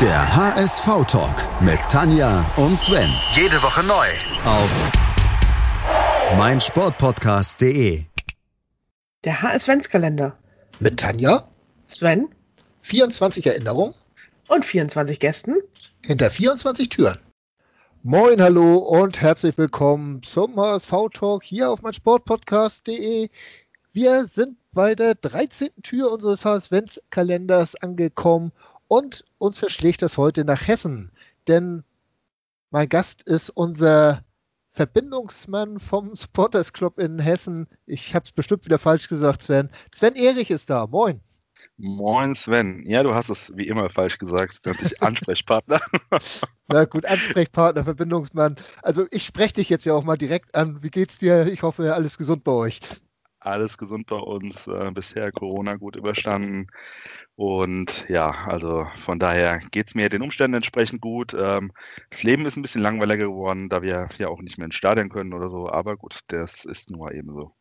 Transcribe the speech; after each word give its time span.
Der 0.00 0.36
HSV-Talk 0.36 1.62
mit 1.62 1.78
Tanja 1.88 2.44
und 2.56 2.76
Sven. 2.76 3.08
Jede 3.36 3.62
Woche 3.62 3.84
neu. 3.84 4.06
Auf 4.44 4.68
meinsportpodcast.de. 6.36 8.02
Der 9.22 9.42
HS-Kalender. 9.42 10.36
Mit 10.80 10.98
Tanja, 10.98 11.48
Sven 11.86 12.28
24 12.80 13.46
Erinnerungen 13.46 13.94
und 14.48 14.64
24 14.64 15.20
Gästen. 15.20 15.58
hinter 16.04 16.28
24 16.28 16.88
Türen. 16.88 17.20
Moin, 18.02 18.42
hallo 18.42 18.78
und 18.78 19.20
herzlich 19.20 19.56
willkommen 19.56 20.24
zum 20.24 20.56
HSV-Talk 20.56 21.44
hier 21.44 21.70
auf 21.70 21.82
meinsportpodcast.de. 21.82 23.28
Wir 23.92 24.26
sind 24.26 24.56
bei 24.72 24.96
der 24.96 25.14
13. 25.14 25.68
Tür 25.84 26.10
unseres 26.10 26.44
HSV-Kalenders 26.44 27.76
angekommen 27.76 28.50
und 28.88 29.24
uns 29.38 29.58
verschlägt 29.58 30.02
das 30.02 30.16
heute 30.16 30.44
nach 30.44 30.66
Hessen. 30.66 31.12
Denn 31.48 31.84
mein 32.70 32.88
Gast 32.88 33.22
ist 33.22 33.50
unser 33.50 34.24
Verbindungsmann 34.70 35.78
vom 35.78 36.16
Supporters 36.16 36.72
Club 36.72 36.98
in 36.98 37.20
Hessen. 37.20 37.68
Ich 37.86 38.14
habe 38.14 38.24
es 38.24 38.32
bestimmt 38.32 38.64
wieder 38.64 38.78
falsch 38.78 39.08
gesagt, 39.08 39.42
Sven. 39.42 39.70
Sven 39.94 40.16
Erich 40.16 40.50
ist 40.50 40.68
da. 40.68 40.86
Moin. 40.88 41.20
Moin 41.76 42.34
Sven. 42.34 42.84
Ja, 42.86 43.02
du 43.02 43.14
hast 43.14 43.30
es 43.30 43.52
wie 43.56 43.68
immer 43.68 43.88
falsch 43.88 44.18
gesagt. 44.18 44.64
Das 44.64 44.80
ist 44.80 45.00
Ansprechpartner. 45.02 45.80
Na 46.68 46.84
gut, 46.84 47.06
Ansprechpartner, 47.06 47.84
Verbindungsmann. 47.84 48.56
Also 48.82 49.06
ich 49.10 49.24
spreche 49.24 49.54
dich 49.54 49.68
jetzt 49.68 49.84
ja 49.84 49.94
auch 49.94 50.04
mal 50.04 50.16
direkt 50.16 50.54
an. 50.54 50.82
Wie 50.82 50.90
geht's 50.90 51.18
dir? 51.18 51.46
Ich 51.46 51.62
hoffe, 51.62 51.94
alles 51.94 52.18
gesund 52.18 52.44
bei 52.44 52.52
euch. 52.52 52.80
Alles 53.40 53.76
gesund 53.76 54.06
bei 54.06 54.16
uns. 54.16 54.66
Äh, 54.66 54.90
bisher 54.92 55.30
Corona 55.30 55.76
gut 55.76 55.96
überstanden. 55.96 56.68
Und 57.36 58.08
ja, 58.08 58.30
also 58.46 58.86
von 58.98 59.18
daher 59.18 59.58
geht 59.72 59.88
es 59.88 59.94
mir 59.94 60.08
den 60.08 60.22
Umständen 60.22 60.54
entsprechend 60.54 61.00
gut. 61.00 61.34
Ähm, 61.34 61.72
das 62.10 62.22
Leben 62.22 62.46
ist 62.46 62.56
ein 62.56 62.62
bisschen 62.62 62.82
langweiliger 62.82 63.26
geworden, 63.26 63.68
da 63.68 63.82
wir 63.82 64.08
ja 64.18 64.28
auch 64.28 64.40
nicht 64.40 64.56
mehr 64.56 64.66
ins 64.66 64.76
Stadion 64.76 65.08
können 65.08 65.34
oder 65.34 65.48
so. 65.48 65.68
Aber 65.68 65.96
gut, 65.96 66.20
das 66.28 66.64
ist 66.64 66.90
nur 66.90 67.12
eben 67.12 67.32
so. 67.32 67.52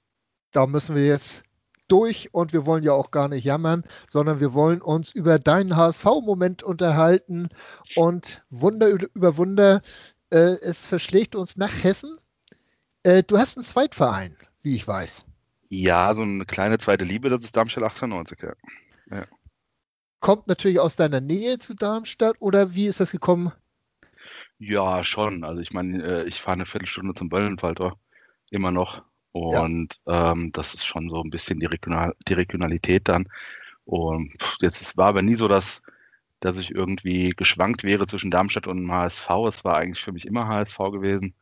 Da 0.52 0.68
müssen 0.68 0.96
wir 0.96 1.06
jetzt 1.06 1.44
durch 1.88 2.34
und 2.34 2.54
wir 2.54 2.66
wollen 2.66 2.84
ja 2.84 2.94
auch 2.94 3.12
gar 3.12 3.28
nicht 3.28 3.44
jammern, 3.44 3.84
sondern 4.08 4.40
wir 4.40 4.54
wollen 4.54 4.82
uns 4.82 5.12
über 5.12 5.40
deinen 5.40 5.76
HSV-Moment 5.76 6.64
unterhalten 6.64 7.50
und 7.96 8.44
Wunder 8.50 8.90
über 8.90 9.38
Wunder, 9.38 9.82
äh, 10.30 10.58
es 10.62 10.88
verschlägt 10.88 11.36
uns 11.36 11.58
nach 11.58 11.84
Hessen. 11.84 12.18
Äh, 13.04 13.24
du 13.24 13.38
hast 13.38 13.58
einen 13.58 13.66
Zweitverein, 13.66 14.36
wie 14.62 14.76
ich 14.76 14.88
weiß. 14.88 15.26
Ja, 15.70 16.14
so 16.14 16.22
eine 16.22 16.46
kleine 16.46 16.78
zweite 16.78 17.06
Liebe, 17.06 17.30
das 17.30 17.44
ist 17.44 17.56
Darmstadt 17.58 17.84
98, 17.84 18.40
ja. 18.42 18.54
ja. 19.12 19.26
Kommt 20.24 20.48
natürlich 20.48 20.80
aus 20.80 20.96
deiner 20.96 21.20
Nähe 21.20 21.60
zu 21.60 21.76
Darmstadt 21.76 22.38
oder 22.40 22.74
wie 22.74 22.88
ist 22.88 23.02
das 23.02 23.12
gekommen? 23.12 23.52
Ja, 24.58 25.04
schon. 25.04 25.44
Also 25.44 25.60
ich 25.60 25.74
meine, 25.74 26.02
äh, 26.02 26.24
ich 26.24 26.40
fahre 26.40 26.54
eine 26.54 26.66
Viertelstunde 26.66 27.14
zum 27.14 27.28
Böllenfalter, 27.28 27.98
immer 28.50 28.72
noch. 28.72 29.04
Und 29.34 29.90
ja. 30.08 30.32
ähm, 30.32 30.54
das 30.54 30.76
ist 30.76 30.86
schon 30.86 31.10
so 31.10 31.22
ein 31.22 31.30
bisschen 31.30 31.60
die, 31.60 31.66
Regional 31.66 32.16
die 32.26 32.36
Regionalität 32.36 33.10
dann. 33.10 33.28
Und 33.84 34.32
jetzt 34.62 34.96
war 34.96 35.08
aber 35.08 35.24
nie 35.24 35.36
so, 35.36 35.50
dass, 35.50 35.82
dass 36.40 36.58
ich 36.58 36.72
irgendwie 36.72 37.32
geschwankt 37.32 37.84
wäre 37.84 38.08
zwischen 38.08 38.32
Darmstadt 38.32 38.68
und 38.68 38.90
HSV. 38.90 39.30
Es 39.50 39.66
war 39.66 39.76
eigentlich 39.76 40.02
für 40.02 40.14
mich 40.14 40.26
immer 40.26 40.48
HSV 40.48 40.78
gewesen. 40.78 41.36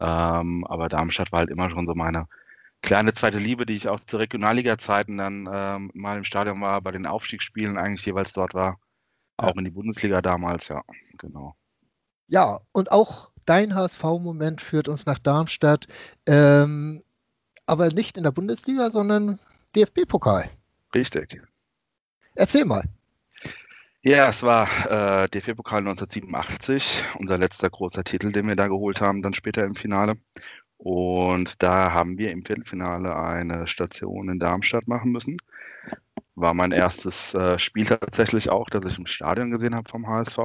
Ähm, 0.00 0.66
aber 0.66 0.88
Darmstadt 0.88 1.30
war 1.30 1.38
halt 1.38 1.50
immer 1.50 1.70
schon 1.70 1.86
so 1.86 1.94
meine 1.94 2.26
kleine 2.86 3.12
zweite 3.12 3.38
Liebe, 3.38 3.66
die 3.66 3.74
ich 3.74 3.88
auch 3.88 4.00
zu 4.00 4.16
Regionalliga-Zeiten 4.16 5.18
dann 5.18 5.48
ähm, 5.52 5.90
mal 5.92 6.16
im 6.16 6.24
Stadion 6.24 6.60
war, 6.62 6.80
bei 6.80 6.92
den 6.92 7.04
Aufstiegsspielen 7.04 7.76
eigentlich 7.76 8.06
jeweils 8.06 8.32
dort 8.32 8.54
war. 8.54 8.78
Auch 9.36 9.48
ja. 9.48 9.58
in 9.58 9.64
die 9.64 9.70
Bundesliga 9.70 10.22
damals, 10.22 10.68
ja, 10.68 10.82
genau. 11.18 11.56
Ja, 12.28 12.60
und 12.72 12.92
auch 12.92 13.30
dein 13.44 13.74
HSV-Moment 13.74 14.62
führt 14.62 14.88
uns 14.88 15.04
nach 15.04 15.18
Darmstadt. 15.18 15.86
Ähm, 16.26 17.02
aber 17.66 17.88
nicht 17.88 18.16
in 18.16 18.22
der 18.22 18.30
Bundesliga, 18.30 18.90
sondern 18.90 19.38
DFB-Pokal. 19.74 20.48
Richtig. 20.94 21.42
Erzähl 22.36 22.64
mal. 22.64 22.84
Ja, 24.02 24.28
es 24.28 24.44
war 24.44 24.68
äh, 25.24 25.28
DFB-Pokal 25.28 25.80
1987, 25.80 27.04
unser 27.18 27.38
letzter 27.38 27.68
großer 27.68 28.04
Titel, 28.04 28.30
den 28.30 28.46
wir 28.46 28.54
da 28.54 28.68
geholt 28.68 29.00
haben, 29.00 29.22
dann 29.22 29.34
später 29.34 29.64
im 29.64 29.74
Finale. 29.74 30.16
Und 30.78 31.62
da 31.62 31.92
haben 31.92 32.18
wir 32.18 32.30
im 32.30 32.44
Viertelfinale 32.44 33.16
eine 33.16 33.66
Station 33.66 34.28
in 34.28 34.38
Darmstadt 34.38 34.88
machen 34.88 35.10
müssen. 35.10 35.38
War 36.34 36.52
mein 36.52 36.72
erstes 36.72 37.34
äh, 37.34 37.58
Spiel 37.58 37.86
tatsächlich 37.86 38.50
auch, 38.50 38.68
das 38.68 38.84
ich 38.84 38.98
im 38.98 39.06
Stadion 39.06 39.50
gesehen 39.50 39.74
habe 39.74 39.88
vom 39.88 40.06
HSV. 40.06 40.38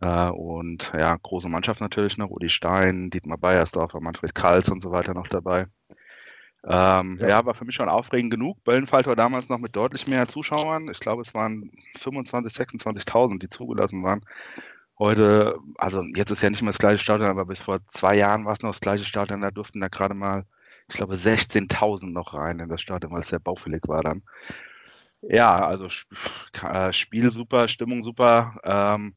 Äh, 0.00 0.28
und 0.28 0.92
ja, 0.94 1.16
große 1.16 1.48
Mannschaft 1.48 1.80
natürlich 1.80 2.18
noch, 2.18 2.30
Udi 2.30 2.48
Stein, 2.48 3.10
Dietmar 3.10 3.38
Beiersdorfer, 3.38 4.00
Manfred 4.00 4.34
Kals 4.34 4.68
und 4.68 4.80
so 4.80 4.90
weiter 4.90 5.14
noch 5.14 5.28
dabei. 5.28 5.66
Ähm, 6.66 7.18
ja. 7.20 7.28
ja. 7.28 7.46
war 7.46 7.54
für 7.54 7.64
mich 7.64 7.74
schon 7.74 7.88
aufregend 7.88 8.30
genug. 8.30 8.62
Böllenfalt 8.64 9.06
war 9.06 9.16
damals 9.16 9.48
noch 9.48 9.58
mit 9.58 9.76
deutlich 9.76 10.06
mehr 10.06 10.28
Zuschauern. 10.28 10.88
Ich 10.88 11.00
glaube, 11.00 11.22
es 11.22 11.34
waren 11.34 11.70
25.000, 11.98 12.80
26.000, 12.80 13.38
die 13.38 13.48
zugelassen 13.48 14.02
waren. 14.02 14.22
Heute, 14.98 15.58
also 15.76 16.02
jetzt 16.14 16.30
ist 16.30 16.42
ja 16.42 16.50
nicht 16.50 16.62
mehr 16.62 16.72
das 16.72 16.78
gleiche 16.78 17.02
Stadion, 17.02 17.28
aber 17.28 17.46
bis 17.46 17.62
vor 17.62 17.80
zwei 17.88 18.16
Jahren 18.16 18.44
war 18.44 18.52
es 18.52 18.62
noch 18.62 18.70
das 18.70 18.80
gleiche 18.80 19.04
Stadion. 19.04 19.40
Da 19.40 19.50
durften 19.50 19.80
da 19.80 19.88
gerade 19.88 20.14
mal, 20.14 20.46
ich 20.88 20.96
glaube, 20.96 21.14
16.000 21.14 22.12
noch 22.12 22.34
rein 22.34 22.60
in 22.60 22.68
das 22.68 22.80
Stadion, 22.80 23.12
weil 23.12 23.20
es 23.20 23.28
sehr 23.28 23.40
baufällig 23.40 23.82
war 23.88 24.02
dann. 24.02 24.22
Ja, 25.22 25.64
also 25.64 25.86
äh, 26.62 26.92
Spiel 26.92 27.30
super, 27.32 27.66
Stimmung 27.68 28.02
super. 28.02 28.56
Ähm, 28.62 29.14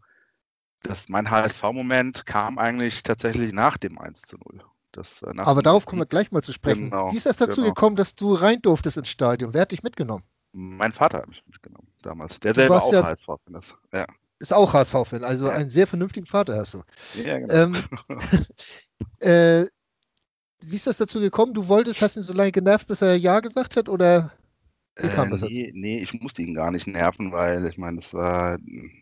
das, 0.81 1.09
mein 1.09 1.29
HSV-Moment 1.29 2.25
kam 2.25 2.57
eigentlich 2.57 3.03
tatsächlich 3.03 3.51
nach 3.51 3.77
dem 3.77 3.99
1 3.99 4.21
zu 4.21 4.37
0. 4.37 4.63
Das, 4.91 5.21
äh, 5.21 5.33
Aber 5.37 5.61
darauf 5.61 5.85
kommen 5.85 6.01
wir 6.01 6.05
gleich 6.05 6.31
mal 6.31 6.41
zu 6.41 6.53
sprechen. 6.53 6.89
Genau, 6.89 7.11
Wie 7.11 7.17
ist 7.17 7.25
das 7.25 7.37
dazu 7.37 7.61
genau. 7.61 7.73
gekommen, 7.73 7.95
dass 7.95 8.15
du 8.15 8.33
rein 8.33 8.61
durftest 8.61 8.97
ins 8.97 9.09
Stadion? 9.09 9.53
Wer 9.53 9.61
hat 9.61 9.71
dich 9.71 9.83
mitgenommen? 9.83 10.23
Mein 10.53 10.93
Vater 10.93 11.19
hat 11.19 11.27
mich 11.27 11.45
mitgenommen 11.45 11.87
damals. 12.01 12.39
Der 12.39 12.55
selber 12.55 12.81
auch 12.81 12.91
ja, 12.91 13.03
HSV-Fan 13.03 13.55
ist. 13.55 13.75
Ja. 13.93 14.07
Ist 14.39 14.53
auch 14.53 14.73
HSV-Fan, 14.73 15.23
also 15.23 15.47
ja. 15.47 15.53
einen 15.53 15.69
sehr 15.69 15.87
vernünftigen 15.87 16.27
Vater 16.27 16.57
hast 16.57 16.75
du. 16.75 16.83
Ja, 17.23 17.39
genau. 17.39 17.53
Ähm, 17.53 17.83
äh, 19.19 19.65
wie 20.61 20.75
ist 20.75 20.87
das 20.87 20.97
dazu 20.97 21.19
gekommen? 21.19 21.53
Du 21.53 21.67
wolltest, 21.67 22.01
hast 22.01 22.17
ihn 22.17 22.23
so 22.23 22.33
lange 22.33 22.51
genervt, 22.51 22.87
bis 22.87 23.01
er 23.01 23.15
Ja 23.15 23.39
gesagt 23.39 23.77
hat 23.77 23.89
oder 23.89 24.31
wie 24.99 25.09
kam 25.09 25.27
äh, 25.27 25.31
das 25.31 25.41
nee, 25.41 25.71
nee, 25.73 25.97
ich 25.97 26.13
musste 26.19 26.41
ihn 26.41 26.55
gar 26.55 26.71
nicht 26.71 26.87
nerven, 26.87 27.31
weil 27.31 27.65
ich 27.67 27.77
meine, 27.77 27.97
das 27.97 28.13
war 28.13 28.57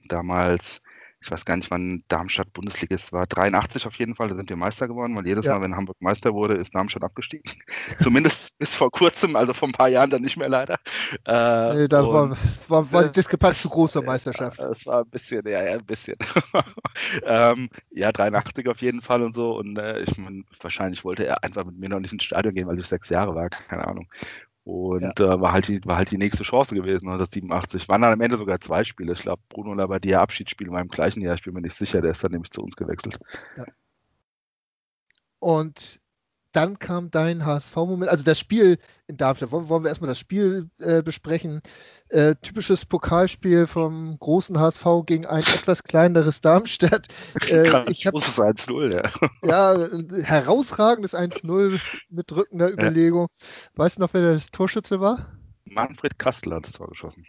damals 0.08 0.82
ich 1.26 1.32
weiß 1.32 1.44
gar 1.44 1.58
nicht, 1.58 1.72
wann 1.72 2.04
Darmstadt 2.08 2.54
Bundesliga 2.54 2.96
ist, 2.96 3.12
war 3.12 3.26
83 3.26 3.88
auf 3.88 3.96
jeden 3.96 4.14
Fall, 4.14 4.28
da 4.28 4.36
sind 4.36 4.48
wir 4.48 4.56
Meister 4.56 4.88
geworden, 4.88 5.16
weil 5.16 5.26
jedes 5.26 5.46
ja. 5.46 5.56
Mal, 5.56 5.62
wenn 5.64 5.76
Hamburg 5.76 5.98
Meister 6.00 6.36
wurde, 6.36 6.54
ist 6.54 6.76
Darmstadt 6.76 7.04
abgestiegen. 7.04 7.52
Zumindest 8.04 8.56
bis 8.60 8.76
vor 8.76 8.92
kurzem, 8.92 9.36
also 9.36 9.52
vor 9.52 9.68
ein 9.68 9.72
paar 9.72 9.90
Jahren 9.90 10.12
dann 10.12 10.22
nicht 10.22 10.38
mehr 10.38 10.50
leider. 10.50 10.76
Äh, 11.26 11.76
nee, 11.76 11.88
da 11.88 12.02
und, 12.02 12.14
war, 12.14 12.38
war, 12.68 12.92
war, 12.92 13.04
die 13.06 13.12
Diskrepanz 13.14 13.60
zu 13.60 13.70
groß 13.70 13.94
zur 13.94 14.04
Meisterschaft. 14.04 14.60
Es 14.60 14.86
war 14.86 15.02
ein 15.02 15.10
bisschen, 15.10 15.42
ja, 15.48 15.64
ja, 15.64 15.74
ein 15.74 15.86
bisschen. 15.86 16.16
ähm, 17.26 17.70
ja, 17.90 18.12
83 18.12 18.68
auf 18.68 18.82
jeden 18.84 19.02
Fall 19.02 19.24
und 19.24 19.36
so. 19.36 19.58
Und 19.58 19.80
äh, 19.80 20.02
ich 20.02 20.16
meine, 20.20 20.44
wahrscheinlich 20.62 21.04
wollte 21.04 21.26
er 21.26 21.44
einfach 21.44 21.66
mit 21.66 21.80
mir 21.80 21.90
noch 21.90 22.00
nicht 22.00 22.14
ins 22.14 22.24
Stadion 22.24 22.54
gehen, 22.54 22.68
weil 22.68 22.78
ich 22.78 22.86
sechs 22.86 23.10
Jahre 23.10 23.34
war, 23.34 23.50
keine 23.50 23.88
Ahnung. 23.88 24.08
Und 24.66 25.20
ja. 25.20 25.34
äh, 25.34 25.42
war, 25.42 25.52
halt 25.52 25.68
die, 25.68 25.80
war 25.86 25.98
halt 25.98 26.12
die 26.12 26.18
nächste 26.18 26.44
Chance 26.44 26.74
gewesen, 26.74 27.08
1987. 27.08 27.88
Waren 27.88 28.02
dann 28.02 28.14
am 28.14 28.22
Ende 28.22 28.38
sogar 28.38 28.60
zwei 28.60 28.84
Spiele. 28.84 29.14
Ich 29.14 29.22
glaube, 29.22 29.42
Bruno 29.48 29.76
Labbadia 29.76 30.20
Abschiedsspiel 30.20 30.72
war 30.72 30.82
im 30.82 30.88
gleichen 30.88 31.22
Jahr. 31.22 31.36
Ich 31.36 31.44
bin 31.44 31.54
mir 31.54 31.62
nicht 31.62 31.76
sicher, 31.76 32.02
der 32.02 32.12
ist 32.12 32.24
dann 32.24 32.32
nämlich 32.32 32.52
zu 32.52 32.64
uns 32.64 32.76
gewechselt. 32.76 33.20
Ja. 33.58 33.66
Und 35.38 36.02
dann 36.56 36.80
kam 36.80 37.12
dein 37.12 37.46
HSV-Moment, 37.46 38.10
also 38.10 38.24
das 38.24 38.40
Spiel 38.40 38.80
in 39.08 39.18
Darmstadt. 39.18 39.52
Wollen, 39.52 39.68
wollen 39.68 39.84
wir 39.84 39.90
erstmal 39.90 40.08
das 40.08 40.20
Spiel 40.20 40.70
äh, 40.80 41.02
besprechen? 41.04 41.62
Äh, 42.10 42.36
typisches 42.42 42.86
Pokalspiel 42.86 43.68
vom 43.68 44.18
großen 44.20 44.60
HSV 44.60 44.86
gegen 45.06 45.26
ein 45.26 45.44
etwas 45.44 45.84
kleineres 45.84 46.42
Darmstadt. 46.42 47.08
Äh, 47.48 47.90
ich 47.92 48.08
habe 48.08 48.18
1-0, 48.18 48.94
ja. 48.94 49.12
ja, 49.44 50.24
herausragendes 50.24 51.14
1-0 51.14 51.80
mit 52.10 52.32
drückender 52.32 52.72
Überlegung. 52.72 53.28
Ja. 53.30 53.48
Weißt 53.76 53.98
du 53.98 54.02
noch, 54.02 54.14
wer 54.14 54.22
der 54.22 54.40
Torschütze 54.52 55.00
war? 55.00 55.28
Manfred 55.66 56.18
Kastel 56.18 56.54
hat 56.54 56.66
das 56.66 56.72
Tor 56.72 56.88
geschossen. 56.88 57.26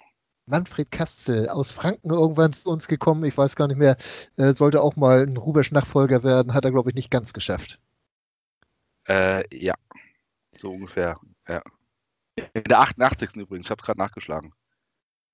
Manfred 0.46 0.90
Kastel 0.90 1.49
aus 1.49 1.73
Franken 1.73 2.11
irgendwann 2.11 2.52
zu 2.52 2.70
uns 2.70 2.87
gekommen, 2.87 3.25
ich 3.25 3.37
weiß 3.37 3.56
gar 3.56 3.67
nicht 3.67 3.78
mehr, 3.78 3.96
äh, 4.37 4.52
sollte 4.52 4.81
auch 4.81 4.94
mal 4.94 5.23
ein 5.23 5.37
Rubesch-Nachfolger 5.37 6.23
werden, 6.23 6.55
hat 6.55 6.64
er, 6.64 6.70
glaube 6.70 6.90
ich, 6.90 6.94
nicht 6.94 7.11
ganz 7.11 7.32
geschafft. 7.32 7.81
Äh, 9.08 9.44
ja, 9.56 9.75
so 10.56 10.70
ungefähr. 10.73 11.19
Ja. 11.49 11.62
In 12.55 12.64
der 12.64 12.81
88. 12.81 13.37
übrigens, 13.37 13.67
ich 13.67 13.70
habe 13.70 13.81
es 13.81 13.87
gerade 13.87 13.99
nachgeschlagen. 13.99 14.53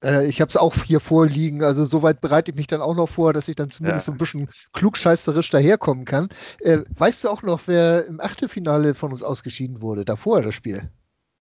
Äh, 0.03 0.27
ich 0.27 0.41
habe 0.41 0.49
es 0.49 0.57
auch 0.57 0.75
hier 0.75 1.01
vorliegen, 1.01 1.63
also 1.63 1.85
soweit 1.85 2.21
bereite 2.21 2.51
ich 2.51 2.57
mich 2.57 2.67
dann 2.67 2.81
auch 2.81 2.95
noch 2.95 3.09
vor, 3.09 3.33
dass 3.33 3.49
ich 3.49 3.57
dann 3.57 3.71
zumindest 3.71 4.09
ja. 4.09 4.15
ein 4.15 4.19
bisschen 4.19 4.49
klugscheißerisch 4.73 5.51
daherkommen 5.51 6.05
kann. 6.05 6.29
Äh, 6.61 6.81
weißt 6.97 7.25
du 7.25 7.29
auch 7.29 7.43
noch, 7.43 7.63
wer 7.67 8.07
im 8.07 8.21
Achtelfinale 8.21 8.95
von 8.95 9.13
uns 9.13 9.23
ausgeschieden 9.23 9.81
wurde, 9.81 10.05
davor 10.05 10.43
das 10.43 10.55
Spiel? 10.55 10.91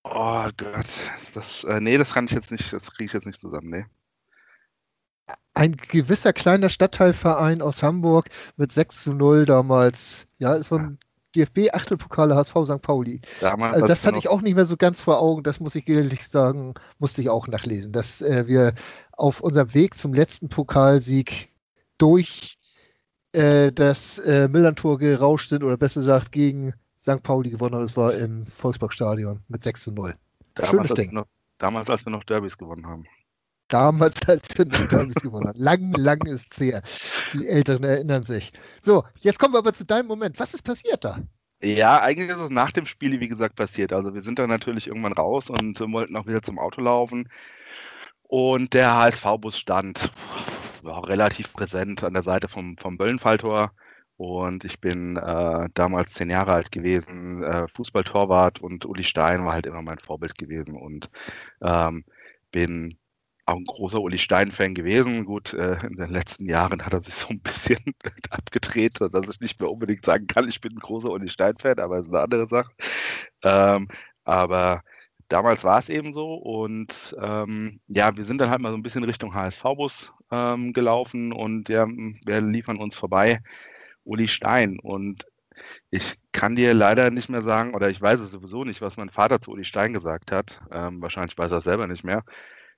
Oh 0.04 0.48
Gott, 0.57 0.88
das, 1.34 1.63
äh, 1.66 1.80
nee, 1.80 1.98
das 1.98 2.13
kann 2.13 2.25
ich 2.25 2.31
jetzt 2.31 2.51
nicht, 2.51 2.74
das 2.74 2.92
kriege 2.92 3.06
ich 3.06 3.13
jetzt 3.13 3.27
nicht 3.27 3.39
zusammen, 3.39 3.69
nee. 3.69 3.86
ein 5.54 5.75
gewisser 5.75 6.34
kleiner 6.34 6.69
Stadtteilverein 6.69 7.62
aus 7.62 7.84
Hamburg 7.84 8.30
mit 8.57 8.72
6 8.72 9.04
zu 9.04 9.13
0 9.13 9.45
damals. 9.45 10.27
Ja, 10.39 10.56
ist 10.56 10.69
so 10.69 10.77
ein 10.77 10.98
DFB-Achtelpokale 11.36 12.36
HSV 12.36 12.56
St. 12.66 12.81
Pauli. 12.81 13.22
Damals 13.39 13.75
also 13.75 13.88
das 13.88 14.06
hatte 14.06 14.18
ich 14.18 14.30
auch 14.30 14.42
nicht 14.42 14.56
mehr 14.56 14.66
so 14.66 14.78
ganz 14.78 15.01
vor 15.01 15.19
Augen, 15.19 15.44
das 15.44 15.60
muss 15.60 15.75
ich 15.75 15.88
ehrlich 15.88 16.28
sagen, 16.28 16.74
musste 17.00 17.22
ich 17.22 17.30
auch 17.30 17.48
nachlesen, 17.48 17.92
dass 17.92 18.22
äh, 18.22 18.48
wir 18.48 18.74
auf 19.13 19.42
unserem 19.42 19.74
Weg 19.74 19.95
zum 19.95 20.13
letzten 20.13 20.50
Pokalsieg 20.50 21.50
durch 21.98 22.57
äh, 23.33 23.72
das 23.72 24.19
äh, 24.19 24.48
Millantor 24.48 24.98
gerauscht 24.98 25.50
sind 25.50 25.63
oder 25.63 25.78
besser 25.78 26.01
gesagt 26.01 26.31
gegen 26.31 26.74
St. 27.01 27.24
Pauli 27.24 27.50
gewonnen 27.50 27.75
haben. 27.75 27.84
Das 27.84 27.98
war 27.98 28.13
im 28.13 28.45
Volksparkstadion 28.45 29.42
mit 29.48 29.63
6 29.63 29.84
zu 29.84 29.92
0. 29.92 30.16
Damals, 30.56 30.72
Schönes 30.72 30.94
Ding. 30.94 31.13
Noch, 31.13 31.25
damals, 31.57 31.89
als 31.89 32.06
wir 32.06 32.12
noch 32.12 32.24
Derbys 32.24 32.57
gewonnen 32.57 32.86
haben. 32.86 33.06
Damals, 33.71 34.15
als 34.27 34.47
wir 34.56 34.65
noch 34.65 34.88
Derbys 34.88 35.15
gewonnen 35.15 35.47
haben. 35.47 35.59
Lang, 35.59 35.94
lang 35.94 36.25
ist 36.27 36.47
es 36.51 36.59
her. 36.59 36.81
Die 37.33 37.47
Älteren 37.47 37.83
erinnern 37.83 38.23
sich. 38.23 38.51
So, 38.81 39.03
jetzt 39.19 39.39
kommen 39.39 39.53
wir 39.53 39.59
aber 39.59 39.73
zu 39.73 39.85
deinem 39.85 40.07
Moment. 40.07 40.39
Was 40.39 40.53
ist 40.53 40.63
passiert 40.63 41.03
da? 41.03 41.18
Ja, 41.63 42.01
eigentlich 42.01 42.29
ist 42.29 42.38
es 42.38 42.50
nach 42.50 42.71
dem 42.71 42.85
Spiel, 42.85 43.19
wie 43.19 43.27
gesagt, 43.27 43.56
passiert. 43.56 43.94
Also 43.94 44.13
wir 44.13 44.21
sind 44.21 44.39
dann 44.39 44.50
natürlich 44.50 44.88
irgendwann 44.88 45.13
raus 45.13 45.50
und 45.50 45.79
wollten 45.79 46.15
auch 46.18 46.27
wieder 46.27 46.41
zum 46.41 46.59
Auto 46.59 46.81
laufen. 46.81 47.29
Und 48.23 48.73
der 48.73 48.95
HSV-Bus 48.95 49.57
stand 49.57 50.12
war 50.83 51.07
relativ 51.07 51.53
präsent 51.53 52.03
an 52.03 52.13
der 52.13 52.24
Seite 52.24 52.47
vom, 52.47 52.77
vom 52.77 52.97
Böllenfalltor. 52.97 53.71
Und 54.17 54.65
ich 54.65 54.79
bin 54.79 55.17
äh, 55.17 55.69
damals 55.74 56.13
zehn 56.13 56.29
Jahre 56.29 56.53
alt 56.53 56.71
gewesen, 56.71 57.44
äh, 57.44 57.67
Fußballtorwart 57.67 58.59
und 58.59 58.85
Uli 58.85 59.03
Stein 59.03 59.45
war 59.45 59.53
halt 59.53 59.65
immer 59.65 59.81
mein 59.81 59.97
Vorbild 60.00 60.38
gewesen 60.38 60.75
und 60.75 61.09
ähm, 61.62 62.06
bin 62.51 62.97
auch 63.45 63.55
ein 63.55 63.65
großer 63.65 64.01
Uli 64.01 64.17
Stein-Fan 64.17 64.73
gewesen. 64.73 65.25
Gut, 65.25 65.53
äh, 65.53 65.77
in 65.85 65.95
den 65.95 66.11
letzten 66.11 66.45
Jahren 66.47 66.85
hat 66.85 66.93
er 66.93 67.01
sich 67.01 67.13
so 67.13 67.29
ein 67.29 67.39
bisschen 67.39 67.79
abgedreht, 68.29 68.99
dass 69.01 69.27
ich 69.27 69.41
nicht 69.41 69.59
mehr 69.59 69.71
unbedingt 69.71 70.05
sagen 70.05 70.27
kann, 70.27 70.47
ich 70.47 70.61
bin 70.61 70.73
ein 70.73 70.79
großer 70.79 71.09
Uli 71.09 71.29
Stein-Fan, 71.29 71.79
aber 71.79 71.97
es 71.97 72.07
ist 72.07 72.13
eine 72.13 72.23
andere 72.23 72.47
Sache. 72.47 72.71
Ähm, 73.43 73.88
aber 74.23 74.83
damals 75.27 75.63
war 75.63 75.79
es 75.79 75.89
eben 75.89 76.13
so 76.13 76.33
und 76.35 77.15
ähm, 77.21 77.79
ja, 77.88 78.15
wir 78.15 78.25
sind 78.25 78.39
dann 78.41 78.49
halt 78.49 78.61
mal 78.61 78.71
so 78.71 78.77
ein 78.77 78.83
bisschen 78.83 79.03
Richtung 79.03 79.33
HSV-Bus 79.33 80.13
ähm, 80.31 80.73
gelaufen 80.73 81.33
und 81.33 81.69
ja, 81.69 81.88
wir 81.88 82.41
liefern 82.41 82.77
uns 82.77 82.95
vorbei 82.95 83.39
Uli 84.03 84.27
Stein 84.27 84.79
und 84.79 85.25
ich 85.89 86.15
kann 86.31 86.55
dir 86.55 86.73
leider 86.73 87.11
nicht 87.11 87.29
mehr 87.29 87.43
sagen, 87.43 87.75
oder 87.75 87.89
ich 87.89 88.01
weiß 88.01 88.19
es 88.19 88.31
sowieso 88.31 88.63
nicht, 88.63 88.81
was 88.81 88.97
mein 88.97 89.09
Vater 89.09 89.41
zu 89.41 89.51
Uli 89.51 89.63
Stein 89.63 89.93
gesagt 89.93 90.31
hat. 90.31 90.61
Ähm, 90.71 91.01
wahrscheinlich 91.01 91.38
weiß 91.38 91.51
er 91.51 91.59
es 91.59 91.63
selber 91.65 91.88
nicht 91.88 92.03
mehr. 92.03 92.23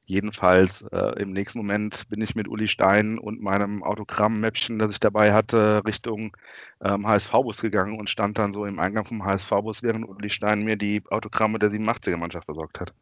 Jedenfalls 0.06 0.82
äh, 0.92 1.22
im 1.22 1.32
nächsten 1.34 1.58
Moment 1.58 2.08
bin 2.10 2.22
ich 2.22 2.36
mit 2.36 2.48
Uli 2.48 2.68
Stein 2.68 3.18
und 3.20 3.42
meinem 3.42 3.84
Autogramm-Mäppchen, 3.84 4.80
das 4.80 4.92
ich 4.92 5.00
dabei 5.00 5.34
hatte, 5.34 5.84
Richtung 5.86 6.36
ähm, 6.82 7.08
HSV-Bus 7.08 7.62
gegangen 7.62 7.98
und 8.00 8.10
stand 8.10 8.38
dann 8.38 8.54
so 8.54 8.66
im 8.66 8.80
Eingang 8.80 9.06
vom 9.06 9.24
HSV-Bus, 9.26 9.84
während 9.84 10.08
Uli 10.08 10.30
Stein 10.30 10.64
mir 10.64 10.78
die 10.78 11.04
Autogramme 11.10 11.60
der 11.60 11.70
87er-Mannschaft 11.72 12.48
besorgt 12.48 12.80
hat. 12.82 12.94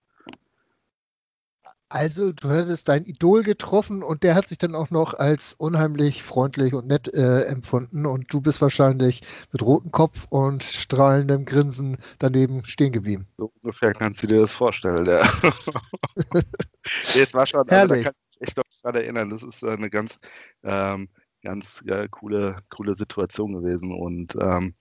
Also, 1.93 2.31
du 2.31 2.47
hattest 2.47 2.87
dein 2.87 3.03
Idol 3.03 3.43
getroffen 3.43 4.01
und 4.01 4.23
der 4.23 4.33
hat 4.33 4.47
sich 4.47 4.57
dann 4.57 4.75
auch 4.75 4.91
noch 4.91 5.13
als 5.13 5.55
unheimlich 5.55 6.23
freundlich 6.23 6.73
und 6.73 6.87
nett 6.87 7.13
äh, 7.13 7.43
empfunden 7.43 8.05
und 8.05 8.33
du 8.33 8.39
bist 8.39 8.61
wahrscheinlich 8.61 9.23
mit 9.51 9.61
rotem 9.61 9.91
Kopf 9.91 10.25
und 10.29 10.63
strahlendem 10.63 11.43
Grinsen 11.43 11.97
daneben 12.17 12.63
stehen 12.63 12.93
geblieben. 12.93 13.27
So 13.37 13.51
ungefähr 13.61 13.91
kannst 13.91 14.23
du 14.23 14.27
dir 14.27 14.39
das 14.39 14.51
vorstellen, 14.51 15.05
ja. 15.05 15.21
Jetzt 17.13 17.33
war 17.33 17.45
schon, 17.45 17.67
also, 17.67 17.93
da 17.93 18.03
kann 18.03 18.13
ich 18.13 18.39
mich 18.39 18.47
echt 18.47 18.55
noch 18.55 18.63
gerade 18.81 19.03
erinnern, 19.03 19.29
das 19.29 19.43
ist 19.43 19.61
äh, 19.61 19.71
eine 19.71 19.89
ganz, 19.89 20.17
ähm, 20.63 21.09
ganz 21.43 21.83
äh, 21.87 22.07
coole, 22.09 22.55
coole 22.69 22.95
Situation 22.95 23.51
gewesen 23.51 23.91
und 23.91 24.37
ähm, 24.39 24.75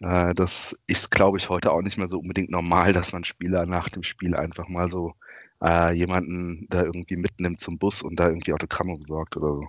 äh, 0.00 0.34
das 0.34 0.76
ist, 0.88 1.12
glaube 1.12 1.38
ich, 1.38 1.48
heute 1.50 1.70
auch 1.70 1.82
nicht 1.82 1.98
mehr 1.98 2.08
so 2.08 2.18
unbedingt 2.18 2.50
normal, 2.50 2.92
dass 2.92 3.12
man 3.12 3.22
Spieler 3.22 3.64
nach 3.64 3.88
dem 3.88 4.02
Spiel 4.02 4.34
einfach 4.34 4.66
mal 4.66 4.90
so 4.90 5.14
äh, 5.62 5.92
jemanden 5.92 6.66
da 6.70 6.82
irgendwie 6.82 7.16
mitnimmt 7.16 7.60
zum 7.60 7.78
Bus 7.78 8.02
und 8.02 8.16
da 8.16 8.28
irgendwie 8.28 8.52
Autogramme 8.52 8.98
besorgt 8.98 9.36
oder 9.36 9.54
so. 9.54 9.68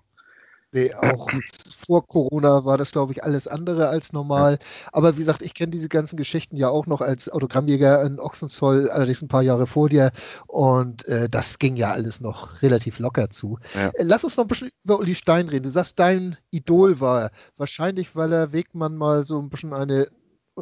Nee, 0.71 0.93
auch 0.93 1.29
vor 1.71 2.05
Corona 2.05 2.63
war 2.63 2.77
das, 2.77 2.91
glaube 2.91 3.11
ich, 3.13 3.23
alles 3.23 3.47
andere 3.47 3.89
als 3.89 4.13
normal. 4.13 4.53
Ja. 4.53 4.89
Aber 4.93 5.15
wie 5.15 5.19
gesagt, 5.19 5.41
ich 5.41 5.53
kenne 5.53 5.71
diese 5.71 5.89
ganzen 5.89 6.15
Geschichten 6.15 6.57
ja 6.57 6.69
auch 6.69 6.85
noch 6.85 7.01
als 7.01 7.27
Autogrammjäger 7.29 8.03
in 8.03 8.19
Ochsenzoll, 8.19 8.89
allerdings 8.89 9.21
ein 9.21 9.27
paar 9.27 9.41
Jahre 9.41 9.65
vor 9.65 9.89
dir. 9.89 10.11
Und 10.45 11.07
äh, 11.07 11.27
das 11.27 11.57
ging 11.57 11.75
ja 11.75 11.91
alles 11.91 12.21
noch 12.21 12.61
relativ 12.61 12.99
locker 12.99 13.29
zu. 13.29 13.57
Ja. 13.73 13.89
Äh, 13.89 14.03
lass 14.03 14.23
uns 14.23 14.37
noch 14.37 14.45
ein 14.45 14.49
bisschen 14.49 14.69
über 14.83 14.99
Uli 14.99 15.15
Stein 15.15 15.49
reden. 15.49 15.63
Du 15.63 15.71
sagst, 15.71 15.97
dein 15.97 16.37
Idol 16.51 16.99
war 16.99 17.23
er. 17.23 17.31
Wahrscheinlich, 17.57 18.15
weil 18.15 18.31
er 18.31 18.53
Wegmann 18.53 18.95
mal 18.95 19.23
so 19.23 19.39
ein 19.39 19.49
bisschen 19.49 19.73
eine. 19.73 20.07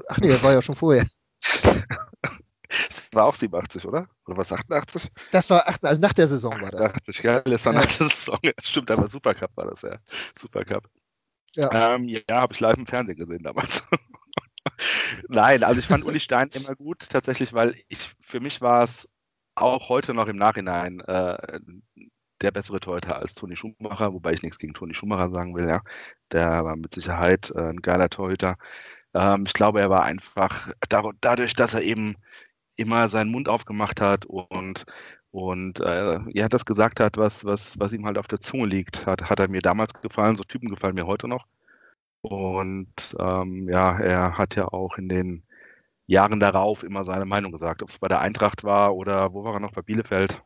Ach 0.07 0.17
nee, 0.19 0.29
er 0.29 0.43
war 0.43 0.53
ja 0.53 0.61
schon 0.61 0.75
vorher. 0.75 1.05
war 3.11 3.25
auch 3.25 3.35
87, 3.35 3.85
oder? 3.85 4.07
Oder 4.25 4.37
was, 4.37 4.51
88? 4.51 5.11
Das 5.31 5.49
war 5.49 5.67
88, 5.67 5.89
also 5.89 6.01
nach 6.01 6.13
der 6.13 6.27
Saison 6.27 6.61
war 6.61 6.71
das. 6.71 6.81
88, 6.81 7.23
geil, 7.23 7.41
das 7.45 7.65
war 7.65 7.73
ja. 7.73 7.79
nach 7.79 7.85
der 7.87 8.09
Saison. 8.09 8.39
Das 8.55 8.69
stimmt, 8.69 8.91
aber 8.91 9.07
Supercup 9.07 9.51
war 9.55 9.65
das 9.67 9.81
ja. 9.81 9.97
Supercup. 10.39 10.89
Ja, 11.53 11.95
ähm, 11.95 12.07
ja 12.07 12.21
habe 12.29 12.53
ich 12.53 12.59
live 12.59 12.77
im 12.77 12.85
Fernsehen 12.85 13.17
gesehen 13.17 13.43
damals. 13.43 13.83
Nein, 15.27 15.63
also 15.63 15.79
ich 15.79 15.87
fand 15.87 16.05
Uli 16.05 16.19
Stein 16.19 16.49
immer 16.53 16.75
gut, 16.75 17.07
tatsächlich, 17.09 17.53
weil 17.53 17.75
ich, 17.87 17.99
für 18.19 18.39
mich 18.39 18.61
war 18.61 18.83
es 18.83 19.07
auch 19.55 19.89
heute 19.89 20.13
noch 20.13 20.27
im 20.27 20.37
Nachhinein 20.37 20.99
äh, 21.01 21.59
der 22.41 22.51
bessere 22.51 22.79
Torhüter 22.79 23.17
als 23.17 23.33
Toni 23.33 23.55
Schumacher, 23.55 24.13
wobei 24.13 24.33
ich 24.33 24.43
nichts 24.43 24.59
gegen 24.59 24.73
Toni 24.73 24.93
Schumacher 24.93 25.31
sagen 25.31 25.55
will, 25.55 25.67
ja. 25.67 25.81
Der 26.31 26.63
war 26.63 26.75
mit 26.75 26.93
Sicherheit 26.93 27.51
äh, 27.55 27.69
ein 27.69 27.81
geiler 27.81 28.09
Torhüter. 28.09 28.57
Ähm, 29.13 29.45
ich 29.47 29.53
glaube, 29.53 29.81
er 29.81 29.89
war 29.89 30.03
einfach 30.03 30.71
dadurch, 30.89 31.55
dass 31.55 31.73
er 31.73 31.81
eben 31.81 32.15
immer 32.77 33.09
seinen 33.09 33.31
Mund 33.31 33.49
aufgemacht 33.49 34.01
hat 34.01 34.25
und 34.25 34.85
und 35.31 35.79
äh, 35.81 36.19
er 36.33 36.49
das 36.49 36.65
gesagt 36.65 36.99
hat, 36.99 37.17
was, 37.17 37.45
was, 37.45 37.77
was 37.77 37.93
ihm 37.93 38.05
halt 38.05 38.17
auf 38.17 38.27
der 38.27 38.39
Zunge 38.39 38.65
liegt, 38.65 39.05
hat, 39.05 39.29
hat 39.29 39.39
er 39.39 39.49
mir 39.49 39.61
damals 39.61 39.93
gefallen. 40.01 40.35
So 40.35 40.43
Typen 40.43 40.69
gefallen 40.69 40.95
mir 40.95 41.05
heute 41.05 41.27
noch. 41.27 41.45
Und 42.21 43.15
ähm, 43.19 43.69
ja, 43.69 43.99
er 43.99 44.37
hat 44.37 44.55
ja 44.55 44.67
auch 44.69 44.97
in 44.97 45.09
den 45.09 45.43
Jahren 46.07 46.39
darauf 46.39 46.83
immer 46.83 47.03
seine 47.03 47.25
Meinung 47.25 47.51
gesagt, 47.51 47.83
ob 47.83 47.89
es 47.89 47.99
bei 47.99 48.07
der 48.07 48.21
Eintracht 48.21 48.63
war 48.63 48.95
oder 48.95 49.33
wo 49.33 49.43
war 49.43 49.53
er 49.53 49.59
noch 49.59 49.73
bei 49.73 49.81
Bielefeld. 49.81 50.41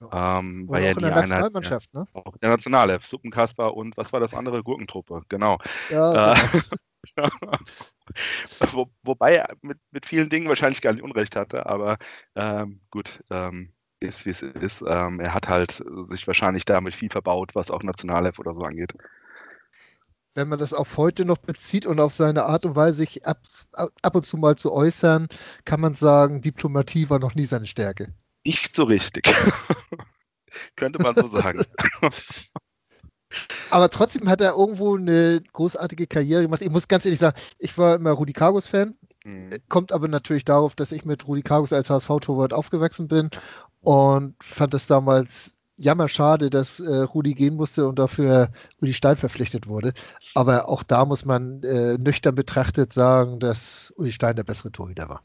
Ähm, 0.00 0.66
war 0.68 0.80
ja 0.80 0.92
in 0.92 0.98
der 0.98 1.10
Nationalmannschaft, 1.10 1.92
ne? 1.92 2.06
Auch 2.14 2.32
in 2.32 2.40
der 2.40 2.50
Nationalelf, 2.50 3.04
Suppenkasper 3.04 3.74
und 3.74 3.96
was 3.98 4.12
war 4.14 4.20
das 4.20 4.32
andere? 4.32 4.62
Gurkentruppe, 4.62 5.24
genau. 5.28 5.58
Ja, 5.90 6.32
äh, 6.32 6.36
genau. 6.52 6.64
Wo, 8.72 8.90
wobei 9.02 9.36
er 9.36 9.56
mit, 9.62 9.78
mit 9.90 10.06
vielen 10.06 10.30
Dingen 10.30 10.48
wahrscheinlich 10.48 10.82
gar 10.82 10.92
nicht 10.92 11.02
Unrecht 11.02 11.36
hatte, 11.36 11.66
aber 11.66 11.98
ähm, 12.34 12.80
gut, 12.90 13.22
ähm, 13.30 13.72
ist 14.00 14.26
wie 14.26 14.30
es 14.30 14.42
ist. 14.42 14.82
Ähm, 14.86 15.20
er 15.20 15.34
hat 15.34 15.48
halt 15.48 15.82
sich 16.08 16.26
wahrscheinlich 16.26 16.64
damit 16.64 16.94
viel 16.94 17.10
verbaut, 17.10 17.54
was 17.54 17.70
auch 17.70 17.82
Nationalelf 17.82 18.38
oder 18.38 18.54
so 18.54 18.62
angeht. 18.62 18.94
Wenn 20.34 20.48
man 20.48 20.58
das 20.58 20.72
auf 20.72 20.96
heute 20.96 21.24
noch 21.24 21.38
bezieht 21.38 21.86
und 21.86 22.00
auf 22.00 22.14
seine 22.14 22.44
Art 22.44 22.64
und 22.64 22.76
Weise, 22.76 22.98
sich 22.98 23.26
ab, 23.26 23.42
ab 23.72 24.14
und 24.14 24.24
zu 24.24 24.36
mal 24.38 24.56
zu 24.56 24.72
äußern, 24.72 25.28
kann 25.64 25.80
man 25.80 25.94
sagen, 25.94 26.40
Diplomatie 26.40 27.10
war 27.10 27.18
noch 27.18 27.34
nie 27.34 27.46
seine 27.46 27.66
Stärke. 27.66 28.14
Nicht 28.44 28.74
so 28.74 28.84
richtig. 28.84 29.24
Könnte 30.76 31.02
man 31.02 31.14
so 31.14 31.26
sagen. 31.26 31.64
Aber 33.70 33.88
trotzdem 33.90 34.28
hat 34.28 34.40
er 34.40 34.52
irgendwo 34.52 34.96
eine 34.96 35.40
großartige 35.52 36.06
Karriere 36.06 36.42
gemacht. 36.42 36.62
Ich 36.62 36.70
muss 36.70 36.88
ganz 36.88 37.04
ehrlich 37.04 37.20
sagen, 37.20 37.38
ich 37.58 37.76
war 37.78 37.96
immer 37.96 38.10
Rudi 38.12 38.32
Kargus-Fan. 38.32 38.94
Mhm. 39.24 39.50
Kommt 39.68 39.92
aber 39.92 40.08
natürlich 40.08 40.44
darauf, 40.44 40.74
dass 40.74 40.92
ich 40.92 41.04
mit 41.04 41.26
Rudi 41.26 41.42
Kargus 41.42 41.72
als 41.72 41.90
HSV-Torwart 41.90 42.52
aufgewachsen 42.52 43.08
bin 43.08 43.30
und 43.80 44.34
fand 44.42 44.74
es 44.74 44.86
damals 44.86 45.54
jammerschade, 45.76 46.50
dass 46.50 46.80
äh, 46.80 47.02
Rudi 47.02 47.34
gehen 47.34 47.56
musste 47.56 47.88
und 47.88 47.98
dafür 47.98 48.50
Rudi 48.80 48.94
Stein 48.94 49.16
verpflichtet 49.16 49.66
wurde. 49.66 49.92
Aber 50.34 50.68
auch 50.68 50.82
da 50.82 51.04
muss 51.04 51.24
man 51.24 51.62
äh, 51.62 51.96
nüchtern 51.98 52.34
betrachtet 52.34 52.92
sagen, 52.92 53.40
dass 53.40 53.92
Uli 53.96 54.12
Stein 54.12 54.36
der 54.36 54.44
bessere 54.44 54.72
Torhüter 54.72 55.08
war 55.08 55.22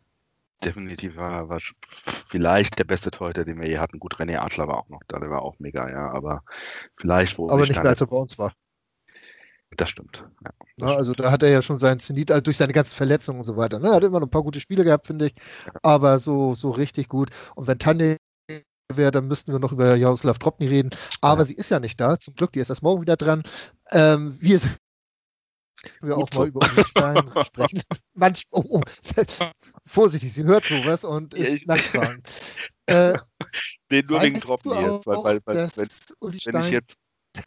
definitiv 0.64 1.18
war, 1.18 1.50
war 1.50 1.60
vielleicht 2.28 2.80
der 2.80 2.84
beste 2.86 3.12
Torhüter, 3.12 3.46
den 3.46 3.60
wir 3.60 3.68
je 3.68 3.78
hatten. 3.78 4.00
Gut, 4.00 4.16
René 4.16 4.38
Adler 4.40 4.68
war 4.68 4.78
auch 4.78 4.90
noch 4.90 5.02
da, 5.08 5.20
der 5.20 5.30
war 5.30 5.42
auch 5.42 5.60
mega, 5.60 5.90
ja, 5.90 6.12
aber 6.12 6.44
vielleicht 6.98 7.38
wo. 7.38 7.50
Aber 7.50 7.62
nicht 7.62 7.76
mehr 7.76 7.86
als 7.86 8.02
er 8.02 8.08
bei 8.08 8.18
uns 8.18 8.38
war. 8.38 8.54
Das 9.78 9.90
stimmt. 9.90 10.24
Ja, 10.44 10.52
das 10.58 10.70
Na, 10.78 10.96
also 10.96 11.14
da 11.14 11.32
hat 11.32 11.44
er 11.44 11.50
ja 11.50 11.62
schon 11.62 11.78
seinen 11.78 12.00
Zenit, 12.00 12.32
also 12.32 12.42
durch 12.42 12.58
seine 12.58 12.74
ganzen 12.74 12.96
Verletzungen 12.96 13.40
und 13.40 13.46
so 13.46 13.58
weiter. 13.58 13.80
Ne? 13.80 13.90
Er 13.90 13.96
hat 13.96 14.04
immer 14.04 14.20
noch 14.20 14.28
ein 14.28 14.32
paar 14.32 14.44
gute 14.44 14.60
Spiele 14.60 14.84
gehabt, 14.84 15.08
finde 15.08 15.28
ich. 15.28 15.34
Ja. 15.66 15.74
Aber 15.84 16.20
so, 16.20 16.54
so 16.54 16.72
richtig 16.72 17.10
gut. 17.10 17.30
Und 17.56 17.68
wenn 17.68 17.80
Tanja 17.80 18.16
wäre, 18.94 19.12
dann 19.12 19.28
müssten 19.28 19.52
wir 19.52 19.60
noch 19.60 19.72
über 19.72 19.96
Jaroslav 19.96 20.38
Tropny 20.40 20.68
reden. 20.68 20.92
Aber 21.22 21.42
ja. 21.42 21.46
sie 21.46 21.56
ist 21.56 21.72
ja 21.72 21.80
nicht 21.80 22.00
da. 22.00 22.20
Zum 22.20 22.36
Glück, 22.36 22.54
die 22.54 22.60
ist 22.60 22.70
erst 22.70 22.84
morgen 22.84 23.02
wieder 23.02 23.18
dran. 23.18 23.44
Ähm, 23.92 24.34
wir 24.40 24.60
sind 24.60 24.78
wir 26.01 26.18
auch 26.18 26.32
mal 26.34 26.48
über 26.48 26.60
Uli 26.62 26.86
Stein 26.86 27.18
sprechen. 27.46 27.82
Manch, 28.13 28.46
oh, 28.51 28.63
oh, 28.68 28.82
vorsichtig, 29.86 30.34
sie 30.34 30.44
hört 30.44 30.65
sowas 30.65 31.04
und 31.04 31.34
ist 31.34 31.68
nachfragen. 31.68 32.24
Äh, 32.86 33.18
nee, 33.89 34.04
nur 34.08 34.22
wegen 34.22 34.39
Tropfen 34.39 34.72
jetzt, 34.72 35.08
weil, 35.08 35.24
weil, 35.24 35.39
weil 35.46 35.70
wenn, 35.75 35.89
wenn, 36.22 36.65
ich 36.65 36.72
jetzt 36.72 36.98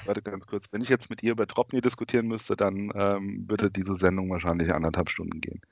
warte 0.04 0.22
ganz 0.22 0.46
kurz. 0.46 0.66
Wenn 0.70 0.82
ich 0.82 0.88
jetzt 0.88 1.08
mit 1.08 1.22
ihr 1.22 1.32
über 1.32 1.46
Dropney 1.46 1.80
diskutieren 1.80 2.26
müsste, 2.26 2.56
dann 2.56 2.90
ähm, 2.94 3.46
würde 3.48 3.70
diese 3.70 3.94
Sendung 3.94 4.28
wahrscheinlich 4.30 4.72
anderthalb 4.74 5.08
Stunden 5.08 5.40
gehen. 5.40 5.62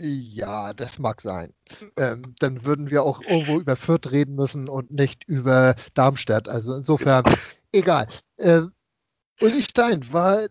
Ja, 0.00 0.74
das 0.74 1.00
mag 1.00 1.20
sein. 1.20 1.52
Ähm, 1.96 2.34
dann 2.38 2.64
würden 2.64 2.88
wir 2.90 3.02
auch 3.02 3.20
irgendwo 3.20 3.58
über 3.58 3.74
Fürth 3.74 4.12
reden 4.12 4.36
müssen 4.36 4.68
und 4.68 4.92
nicht 4.92 5.24
über 5.24 5.74
Darmstadt. 5.94 6.48
Also 6.48 6.76
insofern, 6.76 7.24
egal. 7.72 8.06
Ähm, 8.38 8.72
Uli 9.40 9.62
Stein 9.62 10.12
war 10.12 10.48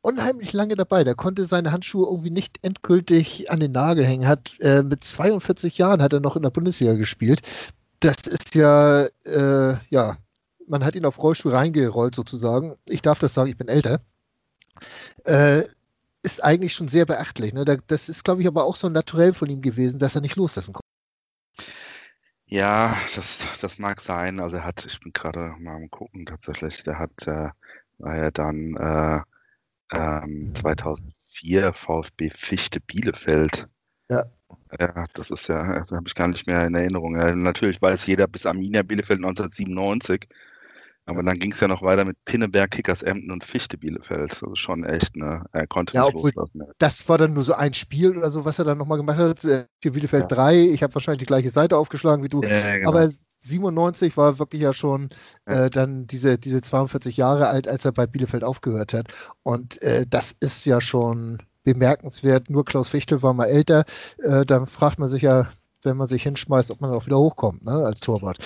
unheimlich 0.00 0.52
lange 0.52 0.74
dabei. 0.76 1.04
Der 1.04 1.14
konnte 1.14 1.46
seine 1.46 1.72
Handschuhe 1.72 2.06
irgendwie 2.06 2.30
nicht 2.30 2.58
endgültig 2.62 3.50
an 3.50 3.60
den 3.60 3.72
Nagel 3.72 4.06
hängen. 4.06 4.28
Hat 4.28 4.58
äh, 4.60 4.82
mit 4.82 5.04
42 5.04 5.78
Jahren 5.78 6.00
hat 6.00 6.12
er 6.12 6.20
noch 6.20 6.36
in 6.36 6.42
der 6.42 6.50
Bundesliga 6.50 6.94
gespielt. 6.94 7.42
Das 8.00 8.26
ist 8.26 8.54
ja, 8.54 9.06
äh, 9.24 9.76
ja, 9.90 10.18
man 10.68 10.84
hat 10.84 10.94
ihn 10.94 11.04
auf 11.04 11.18
Rollstuhl 11.22 11.52
reingerollt 11.52 12.14
sozusagen. 12.14 12.76
Ich 12.86 13.02
darf 13.02 13.18
das 13.18 13.34
sagen, 13.34 13.50
ich 13.50 13.56
bin 13.56 13.68
älter. 13.68 14.00
Äh, 15.24 15.62
ist 16.22 16.42
eigentlich 16.42 16.74
schon 16.74 16.88
sehr 16.88 17.06
beachtlich. 17.06 17.52
Ne? 17.54 17.64
Das 17.64 18.08
ist, 18.08 18.24
glaube 18.24 18.42
ich, 18.42 18.48
aber 18.48 18.64
auch 18.64 18.76
so 18.76 18.88
naturell 18.88 19.32
von 19.32 19.48
ihm 19.48 19.62
gewesen, 19.62 19.98
dass 19.98 20.14
er 20.14 20.20
nicht 20.20 20.36
loslassen 20.36 20.74
konnte. 20.74 20.86
Ja, 22.46 22.96
das, 23.14 23.46
das 23.60 23.78
mag 23.78 24.00
sein. 24.00 24.40
Also 24.40 24.56
er 24.56 24.64
hat, 24.64 24.84
ich 24.84 25.00
bin 25.00 25.12
gerade 25.12 25.54
mal 25.58 25.76
am 25.76 25.90
gucken 25.90 26.26
tatsächlich, 26.26 26.82
der 26.84 26.98
hat, 26.98 27.26
äh, 27.26 27.50
war 27.98 28.16
ja 28.16 28.30
dann 28.30 28.76
äh, 28.76 29.20
ähm, 29.92 30.54
2004 30.54 31.72
VfB 31.72 32.30
Fichte 32.34 32.80
Bielefeld. 32.80 33.68
Ja. 34.08 34.24
Ja, 34.78 35.06
das 35.14 35.30
ist 35.30 35.48
ja, 35.48 35.78
das 35.78 35.92
habe 35.92 36.06
ich 36.06 36.14
gar 36.14 36.28
nicht 36.28 36.46
mehr 36.46 36.66
in 36.66 36.74
Erinnerung. 36.74 37.16
Ja, 37.16 37.34
natürlich 37.34 37.80
weiß 37.80 38.06
jeder 38.06 38.26
bis 38.26 38.46
Arminia 38.46 38.82
Bielefeld 38.82 39.18
1997. 39.18 40.28
Aber 41.08 41.22
dann 41.22 41.38
ging 41.38 41.52
es 41.52 41.60
ja 41.60 41.68
noch 41.68 41.82
weiter 41.82 42.04
mit 42.04 42.16
Pinneberg, 42.24 42.72
Kickers 42.72 43.02
Emden 43.02 43.30
und 43.30 43.44
Fichte 43.44 43.78
Bielefeld. 43.78 44.32
Also 44.42 44.56
schon 44.56 44.84
echt, 44.84 45.14
ne? 45.14 45.44
Er 45.52 45.68
konnte 45.68 45.94
ja, 45.94 46.04
nicht 46.04 46.16
obwohl 46.16 46.32
loslassen. 46.34 46.64
Das 46.78 47.08
war 47.08 47.16
dann 47.16 47.32
nur 47.32 47.44
so 47.44 47.54
ein 47.54 47.74
Spiel 47.74 48.18
oder 48.18 48.32
so, 48.32 48.44
was 48.44 48.58
er 48.58 48.64
dann 48.64 48.78
nochmal 48.78 48.98
gemacht 48.98 49.18
hat. 49.18 49.40
Für 49.40 49.68
Bielefeld 49.80 50.22
ja. 50.22 50.36
3. 50.36 50.56
Ich 50.70 50.82
habe 50.82 50.92
wahrscheinlich 50.94 51.20
die 51.20 51.26
gleiche 51.26 51.50
Seite 51.50 51.76
aufgeschlagen 51.76 52.24
wie 52.24 52.28
du. 52.28 52.42
Ja, 52.42 52.76
genau. 52.76 52.88
Aber 52.88 53.08
97 53.46 54.16
war 54.16 54.38
wirklich 54.38 54.62
ja 54.62 54.72
schon 54.72 55.10
äh, 55.46 55.70
dann 55.70 56.06
diese, 56.06 56.38
diese 56.38 56.60
42 56.62 57.16
Jahre 57.16 57.48
alt, 57.48 57.68
als 57.68 57.84
er 57.84 57.92
bei 57.92 58.06
Bielefeld 58.06 58.44
aufgehört 58.44 58.92
hat. 58.92 59.08
Und 59.42 59.80
äh, 59.82 60.06
das 60.08 60.34
ist 60.40 60.64
ja 60.66 60.80
schon 60.80 61.38
bemerkenswert. 61.62 62.50
Nur 62.50 62.64
Klaus 62.64 62.88
Fichtel 62.88 63.22
war 63.22 63.34
mal 63.34 63.46
älter. 63.46 63.84
Äh, 64.18 64.44
dann 64.46 64.66
fragt 64.66 64.98
man 64.98 65.08
sich 65.08 65.22
ja, 65.22 65.48
wenn 65.82 65.96
man 65.96 66.08
sich 66.08 66.22
hinschmeißt, 66.22 66.70
ob 66.70 66.80
man 66.80 66.92
auch 66.92 67.06
wieder 67.06 67.18
hochkommt 67.18 67.64
ne, 67.64 67.72
als 67.84 68.00
Torwart. 68.00 68.38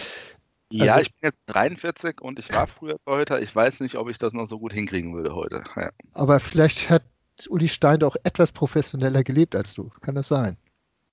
Ja, 0.73 0.95
Also- 0.95 1.03
ich 1.07 1.15
bin 1.17 1.31
jetzt 1.31 1.41
43 1.47 2.21
und 2.21 2.39
ich 2.39 2.53
war 2.53 2.67
früher 2.67 2.97
Torhüter. 3.05 3.41
Ich 3.41 3.55
weiß 3.55 3.81
nicht, 3.81 3.97
ob 3.97 4.09
ich 4.09 4.19
das 4.19 4.33
noch 4.33 4.47
so 4.47 4.59
gut 4.59 4.73
hinkriegen 4.73 5.15
würde 5.15 5.35
heute. 5.35 5.63
Ja. 5.77 5.91
Aber 6.13 6.39
vielleicht 6.41 6.91
hat 6.91 7.03
Uli 7.49 7.69
Stein 7.69 7.99
doch 7.99 8.17
etwas 8.23 8.53
professioneller 8.53 9.25
gelebt 9.25 9.57
als 9.57 9.75
du. 9.75 9.91
Kann 10.01 10.15
das 10.15 10.29
sein? 10.29 10.57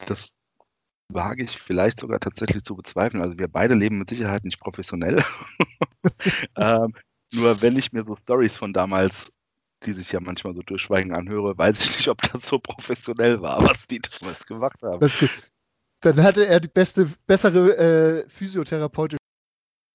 Das 0.05 0.33
wage 1.09 1.43
ich 1.43 1.57
vielleicht 1.57 1.99
sogar 1.99 2.19
tatsächlich 2.19 2.63
zu 2.63 2.75
bezweifeln. 2.75 3.23
Also 3.23 3.37
wir 3.37 3.47
beide 3.47 3.75
leben 3.75 3.99
mit 3.99 4.09
Sicherheit 4.09 4.43
nicht 4.43 4.59
professionell. 4.59 5.23
ähm, 6.57 6.93
nur 7.33 7.61
wenn 7.61 7.77
ich 7.77 7.91
mir 7.91 8.03
so 8.03 8.15
Stories 8.15 8.55
von 8.55 8.73
damals, 8.73 9.31
die 9.83 9.93
sich 9.93 10.11
ja 10.11 10.19
manchmal 10.19 10.55
so 10.55 10.61
durchschweigen 10.61 11.13
anhöre, 11.13 11.57
weiß 11.57 11.79
ich 11.79 11.97
nicht, 11.97 12.07
ob 12.09 12.21
das 12.21 12.47
so 12.47 12.59
professionell 12.59 13.41
war, 13.41 13.63
was 13.63 13.87
die 13.87 13.99
damals 13.99 14.45
gemacht 14.45 14.81
haben. 14.81 15.09
Dann 16.01 16.21
hatte 16.21 16.45
er 16.45 16.59
die 16.59 16.67
beste, 16.67 17.09
bessere 17.25 17.77
äh, 17.77 18.29
physiotherapeutische. 18.29 19.17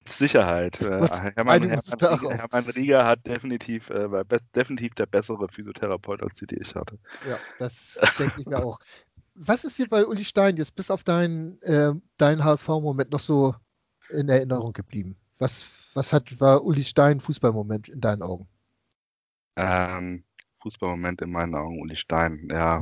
Sicherheit. 0.05 0.81
Äh, 0.81 1.07
Hermann, 1.35 1.63
Hermann. 1.63 1.63
Rieger, 1.63 2.37
Hermann 2.37 2.65
Rieger 2.65 3.05
hat 3.05 3.25
definitiv, 3.25 3.89
äh, 3.89 4.11
war 4.11 4.25
definitiv 4.53 4.95
der 4.95 5.05
bessere 5.05 5.47
Physiotherapeut, 5.47 6.21
als 6.21 6.33
die, 6.35 6.45
die 6.45 6.57
ich 6.57 6.75
hatte. 6.75 6.99
Ja, 7.27 7.39
das 7.59 7.99
denke 8.19 8.41
ich 8.41 8.45
mir 8.45 8.63
auch. 8.63 8.79
Was 9.35 9.63
ist 9.63 9.79
dir 9.79 9.87
bei 9.87 10.05
Uli 10.05 10.23
Stein 10.23 10.57
jetzt 10.57 10.75
bis 10.75 10.91
auf 10.91 11.03
deinen 11.03 11.61
äh, 11.63 11.93
dein 12.17 12.43
HSV-Moment 12.43 13.11
noch 13.11 13.19
so 13.19 13.55
in 14.09 14.29
Erinnerung 14.29 14.73
geblieben? 14.73 15.15
Was, 15.39 15.91
was 15.95 16.13
hat, 16.13 16.39
war 16.39 16.63
Uli 16.63 16.83
Stein 16.83 17.19
Fußballmoment 17.19 17.89
in 17.89 17.99
deinen 17.99 18.21
Augen? 18.21 18.47
Ähm, 19.55 20.23
Fußballmoment 20.61 21.21
in 21.21 21.31
meinen 21.31 21.55
Augen, 21.55 21.81
Uli 21.81 21.95
Stein, 21.95 22.47
ja. 22.51 22.81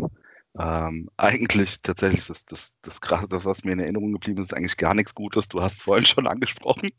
Ähm, 0.59 1.09
eigentlich 1.15 1.81
tatsächlich 1.81 2.27
das, 2.27 2.45
das, 2.45 2.73
das 2.81 2.99
krasse, 2.99 3.27
das, 3.29 3.45
was 3.45 3.63
mir 3.63 3.71
in 3.71 3.79
Erinnerung 3.79 4.11
geblieben 4.11 4.41
ist, 4.41 4.51
ist 4.51 4.53
eigentlich 4.53 4.75
gar 4.75 4.93
nichts 4.93 5.15
Gutes. 5.15 5.47
Du 5.47 5.61
hast 5.61 5.77
es 5.77 5.81
vorhin 5.83 6.05
schon 6.05 6.27
angesprochen. 6.27 6.89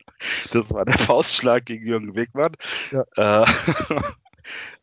Das 0.53 0.73
war 0.73 0.85
der 0.87 0.97
Faustschlag 0.99 1.67
gegen 1.67 1.87
Jürgen 1.87 2.15
Wegmann. 2.15 2.57
Ja. 2.91 3.43
Äh, 3.43 3.47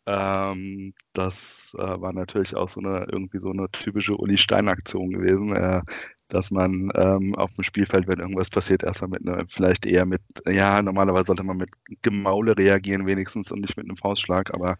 ähm, 0.05 0.93
das 1.13 1.71
äh, 1.77 2.01
war 2.01 2.13
natürlich 2.13 2.55
auch 2.55 2.69
so 2.69 2.79
eine 2.79 3.05
irgendwie 3.11 3.39
so 3.39 3.51
eine 3.51 3.69
typische 3.71 4.15
Uli 4.15 4.37
Stein-Aktion 4.37 5.11
gewesen. 5.11 5.55
Äh, 5.55 5.81
dass 6.29 6.51
man 6.51 6.91
ähm, 6.95 7.35
auf 7.35 7.53
dem 7.55 7.63
Spielfeld, 7.63 8.07
wenn 8.07 8.19
irgendwas 8.19 8.49
passiert, 8.49 8.83
erstmal 8.83 9.09
mit 9.09 9.27
einer, 9.27 9.45
vielleicht 9.49 9.85
eher 9.85 10.05
mit, 10.05 10.21
ja, 10.47 10.81
normalerweise 10.81 11.25
sollte 11.25 11.43
man 11.43 11.57
mit 11.57 11.71
Gemaule 12.03 12.55
reagieren 12.55 13.05
wenigstens 13.07 13.51
und 13.51 13.61
nicht 13.61 13.75
mit 13.75 13.87
einem 13.87 13.97
Faustschlag, 13.97 14.53
aber 14.53 14.77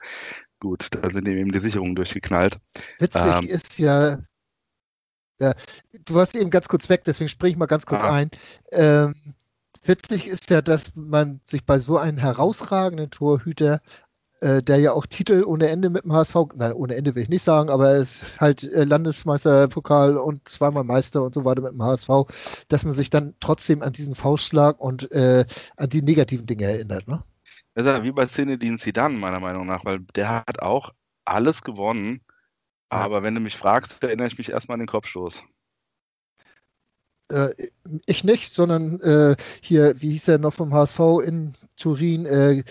gut, 0.60 0.88
da 0.92 1.10
sind 1.10 1.28
eben 1.28 1.52
die 1.52 1.60
Sicherungen 1.60 1.96
durchgeknallt. 1.96 2.60
Witzig 3.00 3.22
Ähm. 3.24 3.48
ist 3.50 3.80
ja, 3.80 4.20
ja, 5.40 5.54
du 6.06 6.16
warst 6.16 6.36
eben 6.36 6.50
ganz 6.52 6.68
kurz 6.68 6.88
weg, 6.88 7.04
deswegen 7.06 7.30
springe 7.30 7.52
ich 7.52 7.58
mal 7.58 7.66
ganz 7.66 7.86
kurz 7.86 8.04
Ah. 8.04 8.14
ein. 8.14 8.32
Ähm, 8.72 9.16
witzig 9.84 10.28
ist 10.28 10.50
ja, 10.52 10.62
dass 10.62 10.96
man 10.96 11.42
sich 11.46 11.66
bei 11.66 11.80
so 11.80 11.98
einem 11.98 12.18
herausragenden 12.18 13.10
Torhüter, 13.10 13.82
äh, 14.42 14.64
der 14.64 14.78
ja 14.78 14.94
auch 14.94 15.06
Titel 15.06 15.44
ohne 15.46 15.68
Ende 15.68 15.90
mit 15.90 16.04
dem 16.04 16.14
HSV, 16.14 16.36
nein, 16.56 16.74
ohne 16.74 16.96
Ende 16.96 17.16
will 17.16 17.24
ich 17.24 17.30
nicht 17.30 17.44
sagen, 17.44 17.70
aber 17.70 17.92
er 17.92 17.98
ist 17.98 18.40
halt 18.40 18.64
äh, 18.64 18.84
Landesmeisterpokal 18.84 20.18
und 20.18 20.48
zweimal 20.48 20.84
Meister 20.84 21.24
und 21.24 21.34
so 21.34 21.46
weiter 21.46 21.62
mit 21.62 21.74
dem 21.74 21.84
HSV, 21.84 22.10
dass 22.70 22.86
man 22.86 22.94
sich 22.94 23.10
dann 23.10 23.36
trotzdem 23.40 23.82
an 23.82 23.94
diesen 23.94 24.16
Faustschlag 24.16 24.80
und 24.80 25.12
äh, 25.12 25.46
an 25.78 25.90
die 25.90 26.02
negativen 26.02 26.46
Dinge 26.46 26.66
erinnert, 26.66 27.08
ne? 27.08 27.24
Das 27.76 27.86
ist 27.86 27.92
ja 27.92 28.04
wie 28.04 28.12
bei 28.12 28.26
Zinedine 28.26 28.78
Zidane, 28.78 29.18
meiner 29.18 29.40
Meinung 29.40 29.66
nach, 29.66 29.86
weil 29.86 30.00
der 30.16 30.44
hat 30.48 30.62
auch 30.62 30.92
alles 31.26 31.62
gewonnen, 31.64 32.22
aber 32.90 33.24
wenn 33.24 33.36
du 33.36 33.42
mich 33.42 33.56
fragst, 33.58 34.04
erinnere 34.04 34.28
ich 34.28 34.38
mich 34.38 34.50
erstmal 34.50 34.76
an 34.76 34.82
den 34.82 34.88
Kopfstoß. 34.88 35.44
Äh, 37.32 37.54
ich 38.06 38.24
nicht, 38.24 38.54
sondern 38.54 39.00
äh, 39.02 39.36
hier, 39.62 40.02
wie 40.02 40.12
hieß 40.12 40.28
er 40.30 40.38
noch 40.40 40.54
vom 40.54 40.74
HSV 40.74 41.00
in 41.24 41.54
Turin, 41.78 42.26
äh, 42.26 42.64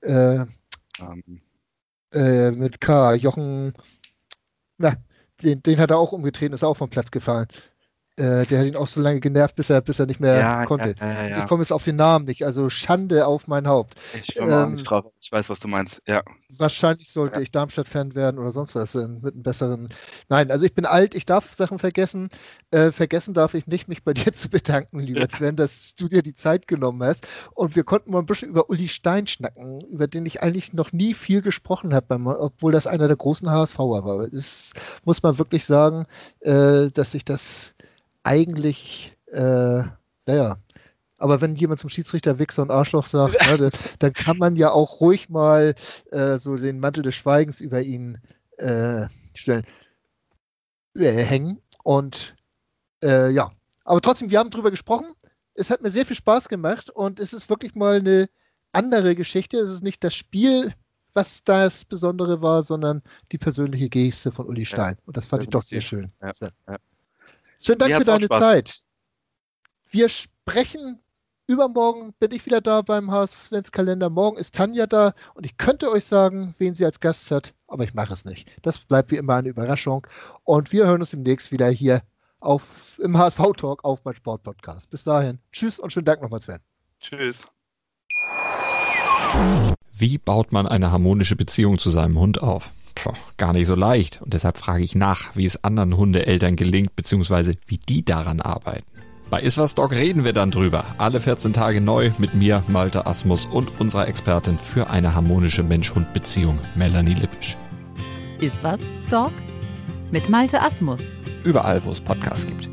äh, 0.00 0.46
Ähm, 1.00 1.40
äh, 2.12 2.50
mit 2.50 2.80
K, 2.80 3.14
Jochen, 3.14 3.74
na, 4.78 4.96
den, 5.42 5.62
den 5.62 5.78
hat 5.78 5.90
er 5.90 5.98
auch 5.98 6.12
umgetreten, 6.12 6.54
ist 6.54 6.64
auch 6.64 6.76
vom 6.76 6.90
Platz 6.90 7.10
gefallen. 7.10 7.46
Äh, 8.16 8.44
der 8.46 8.60
hat 8.60 8.66
ihn 8.66 8.76
auch 8.76 8.88
so 8.88 9.00
lange 9.00 9.20
genervt, 9.20 9.56
bis 9.56 9.70
er, 9.70 9.80
bis 9.80 9.98
er 9.98 10.06
nicht 10.06 10.20
mehr 10.20 10.64
konnte. 10.66 10.94
Ja, 11.00 11.12
ja, 11.12 11.28
ja. 11.28 11.38
Ich 11.38 11.46
komme 11.46 11.62
jetzt 11.62 11.72
auf 11.72 11.84
den 11.84 11.96
Namen 11.96 12.26
nicht, 12.26 12.44
also 12.44 12.68
Schande 12.68 13.26
auf 13.26 13.48
mein 13.48 13.66
Haupt. 13.66 13.94
Ich 14.24 14.34
komme 14.34 14.56
auch 14.56 14.66
ähm, 14.66 14.74
nicht 14.74 14.90
drauf. 14.90 15.06
Ich 15.30 15.32
weiß, 15.32 15.48
was 15.48 15.60
du 15.60 15.68
meinst. 15.68 16.02
Ja. 16.08 16.24
Wahrscheinlich 16.58 17.08
sollte 17.08 17.38
Ja. 17.38 17.42
ich 17.42 17.52
Darmstadt-Fan 17.52 18.16
werden 18.16 18.40
oder 18.40 18.50
sonst 18.50 18.74
was 18.74 18.96
äh, 18.96 19.06
mit 19.06 19.32
einem 19.34 19.44
besseren. 19.44 19.88
Nein, 20.28 20.50
also 20.50 20.66
ich 20.66 20.74
bin 20.74 20.84
alt, 20.84 21.14
ich 21.14 21.24
darf 21.24 21.54
Sachen 21.54 21.78
vergessen. 21.78 22.30
Äh, 22.72 22.90
vergessen 22.90 23.32
darf 23.32 23.54
ich 23.54 23.68
nicht, 23.68 23.86
mich 23.86 24.02
bei 24.02 24.12
dir 24.32 24.32
zu 24.32 24.50
bedanken, 24.50 24.98
lieber 24.98 25.28
Sven, 25.30 25.54
dass 25.54 25.94
du 25.94 26.08
dir 26.08 26.22
die 26.22 26.34
Zeit 26.34 26.66
genommen 26.66 27.04
hast. 27.04 27.28
Und 27.54 27.76
wir 27.76 27.84
konnten 27.84 28.10
mal 28.10 28.18
ein 28.18 28.26
bisschen 28.26 28.48
über 28.48 28.68
Uli 28.70 28.88
Stein 28.88 29.28
schnacken, 29.28 29.80
über 29.82 30.08
den 30.08 30.26
ich 30.26 30.42
eigentlich 30.42 30.72
noch 30.72 30.90
nie 30.90 31.14
viel 31.14 31.42
gesprochen 31.42 31.94
habe, 31.94 32.12
obwohl 32.40 32.72
das 32.72 32.88
einer 32.88 33.06
der 33.06 33.16
großen 33.16 33.48
HSVer 33.48 34.04
war. 34.04 34.26
Das 34.28 34.72
muss 35.04 35.22
man 35.22 35.38
wirklich 35.38 35.64
sagen, 35.64 36.06
äh, 36.40 36.90
dass 36.90 37.14
ich 37.14 37.24
das 37.24 37.72
eigentlich, 38.24 39.16
äh, 39.32 39.84
naja. 40.26 40.58
Aber 41.20 41.42
wenn 41.42 41.54
jemand 41.54 41.78
zum 41.78 41.90
Schiedsrichter 41.90 42.38
Wichser 42.38 42.62
und 42.62 42.70
Arschloch 42.70 43.06
sagt, 43.06 43.34
ne, 43.46 43.56
dann, 43.56 43.70
dann 43.98 44.12
kann 44.14 44.38
man 44.38 44.56
ja 44.56 44.72
auch 44.72 45.00
ruhig 45.00 45.28
mal 45.28 45.74
äh, 46.10 46.38
so 46.38 46.56
den 46.56 46.80
Mantel 46.80 47.02
des 47.02 47.14
Schweigens 47.14 47.60
über 47.60 47.82
ihn 47.82 48.18
äh, 48.56 49.06
stellen, 49.34 49.64
äh, 50.96 51.12
hängen. 51.12 51.60
Und 51.84 52.34
äh, 53.04 53.30
ja, 53.30 53.52
aber 53.84 54.00
trotzdem, 54.00 54.30
wir 54.30 54.38
haben 54.38 54.50
drüber 54.50 54.70
gesprochen. 54.70 55.12
Es 55.54 55.68
hat 55.68 55.82
mir 55.82 55.90
sehr 55.90 56.06
viel 56.06 56.16
Spaß 56.16 56.48
gemacht 56.48 56.88
und 56.88 57.20
es 57.20 57.34
ist 57.34 57.50
wirklich 57.50 57.74
mal 57.74 57.96
eine 57.96 58.28
andere 58.72 59.14
Geschichte. 59.14 59.58
Es 59.58 59.70
ist 59.70 59.82
nicht 59.82 60.02
das 60.02 60.14
Spiel, 60.14 60.74
was 61.12 61.44
das 61.44 61.84
Besondere 61.84 62.40
war, 62.40 62.62
sondern 62.62 63.02
die 63.30 63.38
persönliche 63.38 63.90
Geste 63.90 64.32
von 64.32 64.46
Uli 64.46 64.64
Stein. 64.64 64.96
Und 65.04 65.18
das 65.18 65.26
fand 65.26 65.42
ich 65.42 65.50
doch 65.50 65.62
sehr 65.62 65.82
schön. 65.82 66.10
Ja, 66.22 66.32
ja. 66.40 66.76
Schönen 67.60 67.78
Dank 67.78 67.90
Mir 67.90 67.98
für 67.98 68.04
deine 68.04 68.28
Zeit. 68.28 68.84
Wir 69.90 70.08
sprechen 70.08 71.00
übermorgen, 71.50 72.14
bin 72.20 72.30
ich 72.30 72.46
wieder 72.46 72.60
da 72.60 72.80
beim 72.80 73.10
HSV-Kalender. 73.10 74.08
Morgen 74.08 74.38
ist 74.38 74.54
Tanja 74.54 74.86
da 74.86 75.14
und 75.34 75.44
ich 75.44 75.56
könnte 75.56 75.90
euch 75.90 76.04
sagen, 76.04 76.54
wen 76.58 76.76
sie 76.76 76.84
als 76.84 77.00
Gast 77.00 77.30
hat, 77.32 77.54
aber 77.66 77.82
ich 77.82 77.92
mache 77.92 78.14
es 78.14 78.24
nicht. 78.24 78.48
Das 78.62 78.86
bleibt 78.86 79.10
wie 79.10 79.16
immer 79.16 79.34
eine 79.34 79.48
Überraschung. 79.48 80.06
Und 80.44 80.70
wir 80.70 80.86
hören 80.86 81.00
uns 81.00 81.10
demnächst 81.10 81.50
wieder 81.50 81.68
hier 81.68 82.02
auf, 82.38 83.00
im 83.02 83.18
HSV-Talk 83.18 83.84
auf 83.84 84.04
mein 84.04 84.14
Sportpodcast. 84.14 84.90
Bis 84.90 85.02
dahin. 85.02 85.40
Tschüss 85.52 85.80
und 85.80 85.92
schönen 85.92 86.04
Dank 86.04 86.22
nochmal, 86.22 86.40
Sven. 86.40 86.60
Tschüss. 87.00 87.36
Wie 89.92 90.18
baut 90.18 90.52
man 90.52 90.68
eine 90.68 90.92
harmonische 90.92 91.34
Beziehung 91.34 91.78
zu 91.78 91.90
seinem 91.90 92.18
Hund 92.18 92.40
auf? 92.40 92.70
Puh, 92.94 93.12
gar 93.38 93.52
nicht 93.52 93.66
so 93.66 93.74
leicht. 93.74 94.22
Und 94.22 94.34
deshalb 94.34 94.56
frage 94.56 94.84
ich 94.84 94.94
nach, 94.94 95.34
wie 95.34 95.46
es 95.46 95.64
anderen 95.64 95.96
Hundeeltern 95.96 96.54
gelingt, 96.54 96.94
beziehungsweise 96.94 97.54
wie 97.66 97.78
die 97.78 98.04
daran 98.04 98.40
arbeiten. 98.40 98.99
Bei 99.30 99.40
Iswas 99.40 99.76
Dog 99.76 99.92
reden 99.92 100.24
wir 100.24 100.32
dann 100.32 100.50
drüber. 100.50 100.84
Alle 100.98 101.20
14 101.20 101.52
Tage 101.52 101.80
neu 101.80 102.10
mit 102.18 102.34
mir, 102.34 102.64
Malte 102.66 103.06
Asmus 103.06 103.46
und 103.46 103.80
unserer 103.80 104.08
Expertin 104.08 104.58
für 104.58 104.90
eine 104.90 105.14
harmonische 105.14 105.62
Mensch-Hund-Beziehung, 105.62 106.58
Melanie 106.74 107.14
Lippisch. 107.14 107.56
Iswas 108.40 108.80
Dog? 109.08 109.32
Mit 110.10 110.28
Malte 110.28 110.60
Asmus. 110.60 111.00
Überall, 111.44 111.84
wo 111.84 111.92
es 111.92 112.00
Podcasts 112.00 112.44
gibt. 112.44 112.68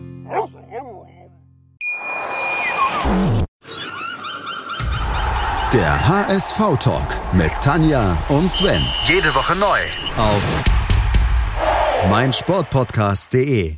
Der 5.74 6.08
HSV-Talk 6.08 7.34
mit 7.34 7.52
Tanja 7.62 8.18
und 8.30 8.50
Sven. 8.50 8.82
Jede 9.08 9.34
Woche 9.36 9.56
neu. 9.56 9.80
Auf 10.18 10.42
meinsportpodcast.de. 12.10 13.78